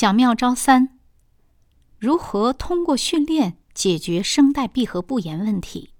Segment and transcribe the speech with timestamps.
[0.00, 0.96] 小妙招三：
[1.98, 5.90] 如何通过训练解决声带闭合不严问题？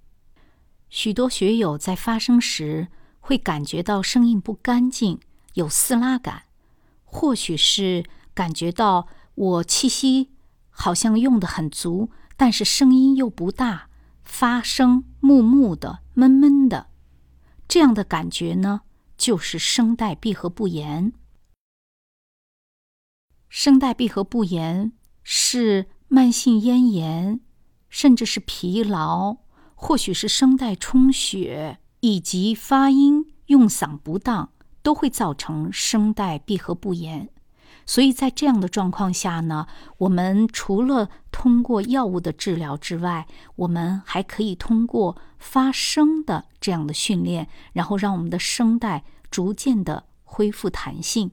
[0.88, 5.20] 许多学友在发声时会感觉到声音不干净，
[5.52, 6.44] 有撕拉感，
[7.04, 10.30] 或许是感觉到我气息
[10.70, 12.08] 好像用的很足，
[12.38, 13.90] 但是声音又不大，
[14.24, 16.86] 发声木木的、闷闷的，
[17.68, 18.80] 这样的感觉呢，
[19.18, 21.12] 就是声带闭合不严。
[23.50, 24.92] 声带闭合不严
[25.24, 27.40] 是慢性咽炎，
[27.88, 29.38] 甚至是疲劳，
[29.74, 37.28] 或许是声带充血，以及发音用嗓不当，都会造成声带闭合不严。
[37.84, 39.66] 所以在这样的状况下呢，
[39.98, 43.26] 我们除了通过药物的治疗之外，
[43.56, 51.32] 我们还可以通过发声的这样的训练，然后让我们的声带逐渐的恢复弹性。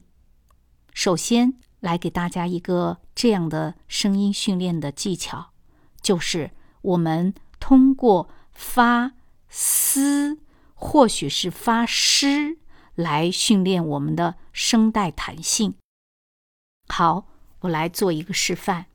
[0.92, 1.54] 首先。
[1.80, 5.50] 来给大家一个这样的声音训练的技巧，
[6.00, 6.50] 就是
[6.82, 9.12] 我们通过发
[9.48, 10.38] 嘶
[10.74, 12.58] 或许是发湿
[12.94, 15.74] 来训练我们的声带弹性。
[16.88, 17.26] 好，
[17.60, 18.86] 我来做一个示范。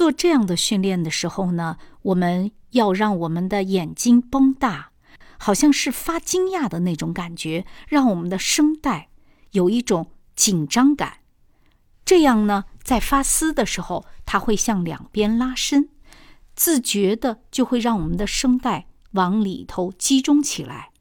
[0.00, 4.92] 做这样的训练的时候呢，我们要让我们的眼睛绷大，
[5.36, 9.10] 好像是发惊讶的那种感觉，让我们的声带
[9.50, 11.18] 有一种紧张感。
[12.02, 15.90] 这样呢，在发嘶的时候，它会向两边拉伸，
[16.56, 20.92] 自觉的就会让我们的声带往里头集中起来。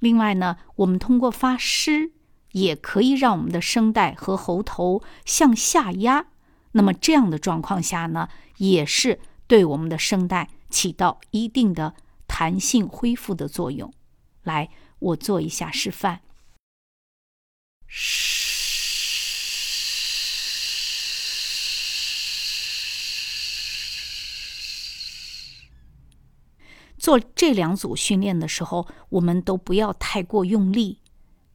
[0.00, 2.12] 另外呢，我们通过发湿，
[2.52, 6.28] 也可以让我们的声带和喉头向下压。
[6.72, 11.94] 那么这样的状况下呢，也是对我们的声带起到一定的
[12.26, 13.92] 弹性恢复的作用。
[14.42, 16.20] 来，我做一下示范。
[26.98, 31.00] 做这两组训练的时候，我们都不要太过用力，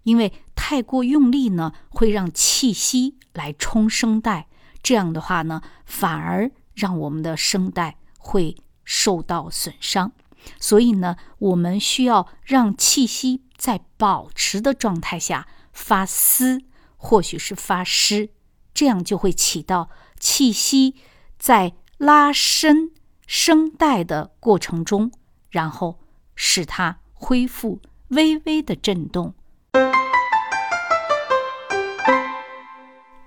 [0.04, 4.48] 因为太过用力呢，会让气息来冲声带。
[4.84, 10.12] 这样的话呢，反而让我们的声带会受到损伤。
[10.60, 16.60] 所以呢，我们需要让气息在保持的状态下发嘶，
[16.98, 18.30] 或许是发湿，
[18.74, 19.90] 这样就会起到
[20.20, 20.96] 气息
[21.40, 22.92] 在拉伸
[23.26, 25.12] 声带的过程中，
[25.50, 26.02] 然后
[26.36, 29.34] 使它恢复微微的震动。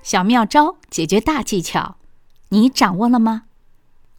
[0.07, 1.97] 小妙招解决大技巧，
[2.51, 3.47] 你掌握了吗？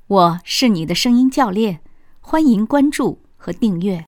[0.08, 1.80] 我是你的声音教练，
[2.20, 4.06] 欢迎关注和订阅。